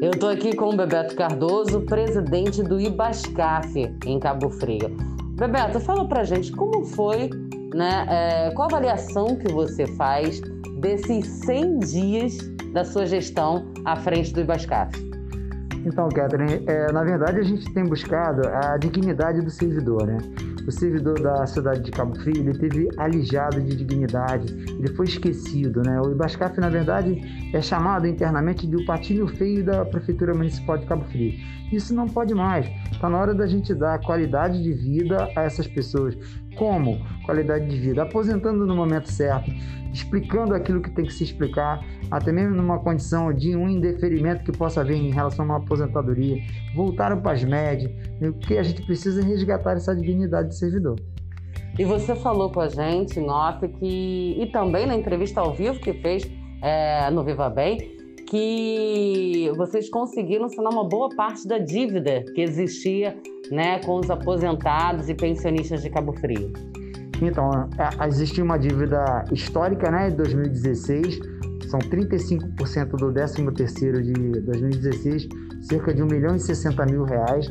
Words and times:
Eu 0.00 0.10
estou 0.10 0.28
aqui 0.28 0.54
com 0.54 0.74
o 0.74 0.76
Bebeto 0.76 1.16
Cardoso, 1.16 1.80
presidente 1.80 2.62
do 2.62 2.78
Ibascaf 2.78 3.96
em 4.04 4.20
Cabo 4.20 4.50
Frio. 4.50 4.94
Bebeto, 5.36 5.80
fala 5.80 6.06
pra 6.06 6.22
gente 6.22 6.52
como 6.52 6.84
foi, 6.84 7.30
né? 7.74 8.06
É, 8.08 8.50
qual 8.50 8.68
a 8.68 8.72
avaliação 8.72 9.36
que 9.36 9.50
você 9.50 9.86
faz 9.86 10.40
desses 10.80 11.26
100 11.46 11.78
dias 11.78 12.38
da 12.74 12.84
sua 12.84 13.06
gestão 13.06 13.72
à 13.86 13.96
frente 13.96 14.34
do 14.34 14.40
Ibascaf? 14.42 14.92
Então, 15.86 16.08
Catherine, 16.10 16.62
é, 16.66 16.92
na 16.92 17.02
verdade 17.02 17.40
a 17.40 17.44
gente 17.44 17.72
tem 17.72 17.84
buscado 17.84 18.42
a 18.48 18.76
dignidade 18.76 19.40
do 19.40 19.50
servidor, 19.50 20.06
né? 20.06 20.18
O 20.66 20.72
servidor 20.72 21.20
da 21.20 21.46
cidade 21.46 21.80
de 21.80 21.90
Cabo 21.92 22.18
Frio 22.18 22.38
ele 22.38 22.58
teve 22.58 22.88
alijado 22.96 23.62
de 23.62 23.76
dignidade, 23.76 24.52
ele 24.68 24.88
foi 24.88 25.06
esquecido, 25.06 25.80
né? 25.82 26.00
O 26.00 26.10
Ibascaf, 26.10 26.58
na 26.58 26.68
verdade, 26.68 27.20
é 27.54 27.60
chamado 27.60 28.06
internamente 28.06 28.66
de 28.66 28.74
o 28.74 28.84
patinho 28.84 29.28
feio 29.28 29.64
da 29.64 29.84
Prefeitura 29.84 30.34
Municipal 30.34 30.76
de 30.76 30.86
Cabo 30.86 31.04
Frio. 31.04 31.34
Isso 31.70 31.94
não 31.94 32.08
pode 32.08 32.34
mais. 32.34 32.66
Está 32.90 33.08
na 33.08 33.18
hora 33.18 33.34
da 33.34 33.46
gente 33.46 33.74
dar 33.74 34.00
qualidade 34.00 34.62
de 34.62 34.72
vida 34.72 35.28
a 35.36 35.42
essas 35.42 35.66
pessoas. 35.66 36.16
Como 36.56 36.98
qualidade 37.24 37.68
de 37.68 37.78
vida? 37.78 38.02
Aposentando 38.02 38.66
no 38.66 38.74
momento 38.74 39.10
certo, 39.10 39.50
explicando 39.92 40.54
aquilo 40.54 40.80
que 40.80 40.90
tem 40.90 41.04
que 41.04 41.12
se 41.12 41.24
explicar, 41.24 41.80
até 42.10 42.30
mesmo 42.30 42.54
numa 42.54 42.78
condição 42.78 43.32
de 43.32 43.56
um 43.56 43.68
indeferimento 43.68 44.44
que 44.44 44.52
possa 44.52 44.80
haver 44.80 44.96
em 44.96 45.10
relação 45.10 45.44
a 45.44 45.48
uma 45.48 45.56
aposentadoria, 45.56 46.36
voltaram 46.74 47.20
para 47.20 47.32
as 47.32 47.42
médias, 47.42 47.90
o 48.22 48.32
que 48.34 48.56
a 48.58 48.62
gente 48.62 48.82
precisa 48.86 49.20
é 49.20 49.24
resgatar 49.24 49.72
essa 49.72 49.94
dignidade 49.94 50.54
servidor. 50.56 50.96
E 51.78 51.84
você 51.84 52.14
falou 52.14 52.50
com 52.50 52.60
a 52.60 52.68
gente, 52.68 53.20
Nof, 53.20 53.66
que 53.68 54.36
e 54.40 54.46
também 54.46 54.86
na 54.86 54.96
entrevista 54.96 55.40
ao 55.40 55.52
vivo 55.52 55.78
que 55.78 55.92
fez 55.94 56.28
é, 56.62 57.10
no 57.10 57.22
Viva 57.22 57.50
Bem, 57.50 57.96
que 58.28 59.52
vocês 59.56 59.88
conseguiram 59.88 60.48
sanar 60.48 60.72
uma 60.72 60.88
boa 60.88 61.08
parte 61.14 61.46
da 61.46 61.58
dívida 61.58 62.24
que 62.34 62.40
existia 62.40 63.16
né, 63.50 63.78
com 63.80 64.00
os 64.00 64.10
aposentados 64.10 65.08
e 65.08 65.14
pensionistas 65.14 65.82
de 65.82 65.90
Cabo 65.90 66.12
Frio. 66.14 66.52
Então, 67.22 67.50
existia 68.06 68.44
uma 68.44 68.58
dívida 68.58 69.24
histórica, 69.32 69.90
né, 69.90 70.10
de 70.10 70.16
2016, 70.16 71.18
são 71.68 71.80
35% 71.80 72.90
do 72.90 73.12
13º 73.12 74.02
de 74.02 74.40
2016, 74.40 75.28
cerca 75.62 75.94
de 75.94 76.02
1 76.02 76.06
milhão 76.06 76.36
e 76.36 76.38
60 76.38 76.84
mil 76.86 77.04
reais. 77.04 77.50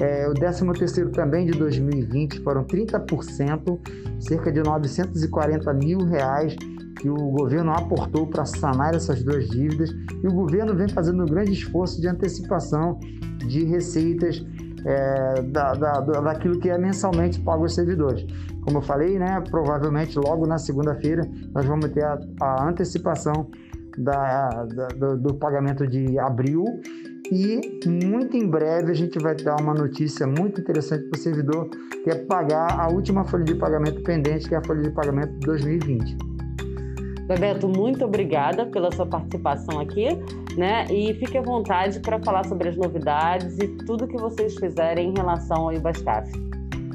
É, 0.00 0.28
o 0.28 0.34
13º 0.34 1.12
também 1.12 1.46
de 1.46 1.58
2020 1.58 2.40
foram 2.40 2.64
30%, 2.64 3.78
cerca 4.20 4.52
de 4.52 4.62
940 4.62 5.72
mil 5.74 6.04
reais 6.04 6.54
que 7.00 7.08
o 7.08 7.16
governo 7.16 7.72
aportou 7.72 8.26
para 8.26 8.44
sanar 8.44 8.94
essas 8.94 9.22
duas 9.22 9.48
dívidas 9.48 9.90
e 9.90 10.26
o 10.26 10.32
governo 10.32 10.74
vem 10.74 10.88
fazendo 10.88 11.22
um 11.22 11.26
grande 11.26 11.52
esforço 11.52 12.00
de 12.00 12.08
antecipação 12.08 12.98
de 13.46 13.64
receitas 13.64 14.44
é, 14.84 15.42
da, 15.42 15.72
da, 15.74 16.00
daquilo 16.00 16.58
que 16.58 16.68
é 16.68 16.78
mensalmente 16.78 17.40
pago 17.40 17.62
aos 17.62 17.74
servidores. 17.74 18.24
Como 18.62 18.78
eu 18.78 18.82
falei, 18.82 19.18
né, 19.18 19.42
provavelmente 19.48 20.18
logo 20.18 20.46
na 20.46 20.58
segunda-feira 20.58 21.22
nós 21.52 21.64
vamos 21.64 21.88
ter 21.90 22.04
a, 22.04 22.18
a 22.40 22.68
antecipação 22.68 23.48
da, 23.96 24.64
da, 24.64 24.88
do, 24.88 25.18
do 25.18 25.34
pagamento 25.34 25.86
de 25.86 26.18
abril 26.18 26.64
e 27.30 27.80
muito 27.86 28.36
em 28.36 28.48
breve 28.48 28.90
a 28.90 28.94
gente 28.94 29.18
vai 29.18 29.34
dar 29.34 29.60
uma 29.60 29.74
notícia 29.74 30.26
muito 30.26 30.60
interessante 30.60 31.04
para 31.04 31.18
o 31.18 31.22
servidor, 31.22 31.68
que 32.02 32.10
é 32.10 32.14
pagar 32.14 32.78
a 32.78 32.88
última 32.88 33.24
folha 33.24 33.44
de 33.44 33.54
pagamento 33.54 34.02
pendente, 34.02 34.48
que 34.48 34.54
é 34.54 34.58
a 34.58 34.64
folha 34.64 34.82
de 34.82 34.90
pagamento 34.90 35.32
de 35.34 35.46
2020. 35.46 36.16
Bebeto, 37.26 37.68
muito 37.68 38.06
obrigada 38.06 38.64
pela 38.66 38.90
sua 38.90 39.06
participação 39.06 39.80
aqui, 39.80 40.06
né? 40.56 40.86
E 40.90 41.12
fique 41.14 41.36
à 41.36 41.42
vontade 41.42 42.00
para 42.00 42.18
falar 42.20 42.46
sobre 42.46 42.70
as 42.70 42.76
novidades 42.76 43.58
e 43.58 43.68
tudo 43.84 44.08
que 44.08 44.16
vocês 44.16 44.54
fizerem 44.54 45.10
em 45.10 45.14
relação 45.14 45.64
ao 45.64 45.72
Ibascaf. 45.74 46.32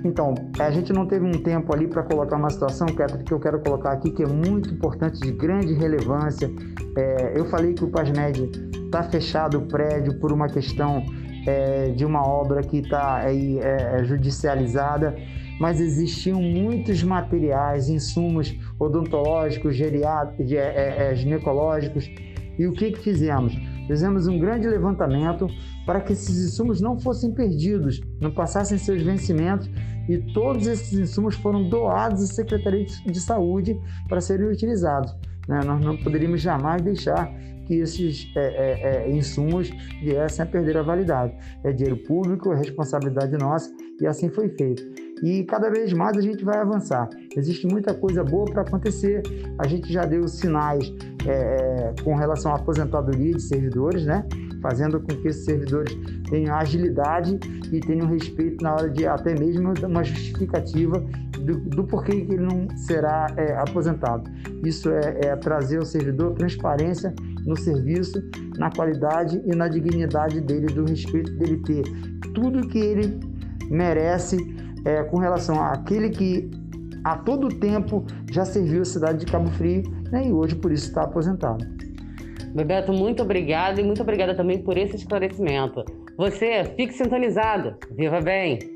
Então, 0.04 0.34
a 0.60 0.70
gente 0.70 0.92
não 0.92 1.06
teve 1.06 1.26
um 1.26 1.32
tempo 1.32 1.74
ali 1.74 1.88
para 1.88 2.04
colocar 2.04 2.36
uma 2.36 2.50
situação, 2.50 2.88
que 2.88 3.34
eu 3.34 3.40
quero 3.40 3.60
colocar 3.62 3.92
aqui, 3.94 4.12
que 4.12 4.24
é 4.24 4.28
muito 4.28 4.70
importante, 4.70 5.20
de 5.20 5.32
grande 5.32 5.74
relevância. 5.74 6.52
É, 6.98 7.40
eu 7.40 7.46
falei 7.46 7.74
que 7.74 7.84
o 7.84 7.88
PASMED 7.88 8.52
está 8.86 9.04
fechado 9.04 9.60
o 9.60 9.62
prédio 9.62 10.20
por 10.20 10.32
uma 10.32 10.48
questão 10.48 11.04
é, 11.48 11.90
de 11.90 12.06
uma 12.06 12.26
obra 12.28 12.62
que 12.62 12.78
está 12.80 13.18
aí 13.18 13.60
é, 13.60 14.00
é 14.00 14.04
judicializada 14.04 15.16
mas 15.60 15.80
existiam 15.80 16.42
muitos 16.42 17.04
materiais, 17.04 17.90
insumos 17.90 18.54
odontológicos, 18.80 19.76
geriátricos, 19.76 20.52
é, 20.52 20.58
é, 20.58 21.12
é, 21.12 21.16
ginecológicos. 21.16 22.10
E 22.58 22.68
o 22.68 22.74
que, 22.74 22.92
que 22.92 23.00
fizemos? 23.00 23.54
Fizemos 23.88 24.28
um 24.28 24.38
grande 24.40 24.68
levantamento 24.68 25.48
para 25.86 26.00
que 26.02 26.14
esses 26.14 26.38
insumos 26.46 26.80
não 26.80 27.00
fossem 27.00 27.32
perdidos, 27.32 28.02
não 28.20 28.32
passassem 28.32 28.78
seus 28.78 29.02
vencimentos 29.02 29.70
e 30.08 30.18
todos 30.34 30.68
esses 30.68 30.98
insumos 30.98 31.36
foram 31.36 31.70
doados 31.70 32.24
à 32.24 32.28
Secretaria 32.28 32.86
de 32.86 33.20
Saúde 33.20 33.80
para 34.08 34.22
serem 34.22 34.48
utilizados. 34.48 35.16
Né? 35.48 35.62
Nós 35.66 35.84
não 35.84 35.98
poderíamos 35.98 36.42
jamais 36.42 36.82
deixar 36.82 37.32
que 37.66 37.76
esses 37.76 38.30
é, 38.36 38.42
é, 38.42 39.06
é, 39.08 39.12
insumos 39.12 39.70
viessem 40.02 40.44
a 40.44 40.46
perder 40.46 40.78
a 40.78 40.82
validade. 40.82 41.34
É 41.64 41.72
dinheiro 41.72 41.98
público, 42.04 42.52
é 42.52 42.58
responsabilidade 42.58 43.38
nossa 43.38 43.74
e 44.02 44.08
assim 44.08 44.30
foi 44.30 44.50
feito 44.50 44.84
e 45.24 45.46
cada 45.46 45.70
vez 45.70 45.94
mais 45.94 46.18
a 46.18 46.22
gente 46.22 46.44
vai 46.44 46.58
avançar. 46.58 47.10
Existe 47.36 47.66
muita 47.66 47.94
coisa 47.94 48.26
boa 48.26 48.44
para 48.44 48.62
acontecer. 48.62 49.24
A 49.58 49.66
gente 49.66 49.92
já 49.92 50.04
deu 50.06 50.28
sinais 50.28 50.94
é, 51.26 51.32
é, 51.32 51.96
com 52.04 52.14
relação 52.14 52.52
à 52.52 52.56
aposentadoria 52.56 53.34
de 53.34 53.42
servidores, 53.42 54.06
né? 54.06 54.28
Fazendo 54.62 55.00
com 55.00 55.08
que 55.08 55.30
esses 55.30 55.46
servidores 55.46 55.96
tenham 56.34 56.56
agilidade 56.56 57.40
e 57.72 57.80
tenham 57.80 58.08
respeito 58.08 58.64
na 58.64 58.74
hora 58.74 58.90
de 58.90 59.06
até 59.06 59.38
mesmo 59.38 59.72
uma 59.86 60.04
justificativa 60.04 61.00
do, 61.46 61.60
do 61.60 61.84
porquê 61.84 62.22
que 62.22 62.34
ele 62.34 62.44
não 62.44 62.68
será 62.76 63.28
é, 63.38 63.56
aposentado. 63.56 64.28
Isso 64.66 64.90
é, 64.90 65.20
é 65.26 65.36
trazer 65.36 65.78
ao 65.78 65.86
servidor 65.86 66.34
transparência 66.34 67.14
no 67.46 67.56
serviço, 67.56 68.20
na 68.58 68.72
qualidade 68.72 69.40
e 69.46 69.56
na 69.56 69.68
dignidade 69.68 70.42
dele, 70.42 70.66
do 70.66 70.86
respeito 70.86 71.32
dele 71.34 71.58
ter 71.58 71.84
tudo 72.34 72.68
que 72.68 72.80
ele 72.80 73.20
merece 73.70 74.38
é, 74.86 75.04
com 75.04 75.20
relação 75.20 75.62
àquele 75.64 76.10
que 76.10 76.50
a 77.04 77.16
todo 77.16 77.48
tempo 77.60 78.04
já 78.32 78.44
serviu 78.44 78.82
a 78.82 78.86
cidade 78.86 79.24
de 79.24 79.32
Cabo 79.32 79.52
Frio 79.52 79.84
né, 80.10 80.28
e 80.28 80.32
hoje 80.32 80.56
por 80.56 80.72
isso 80.72 80.88
está 80.88 81.04
aposentado. 81.04 81.64
Bebeto, 82.54 82.94
muito 82.94 83.24
obrigado 83.24 83.80
e 83.80 83.84
muito 83.84 84.02
obrigada 84.02 84.36
também 84.36 84.62
por 84.62 84.78
esse 84.78 84.96
esclarecimento. 84.96 85.84
Você, 86.18 86.64
fique 86.76 86.94
sintonizado. 86.94 87.76
Viva 87.92 88.22
bem! 88.22 88.73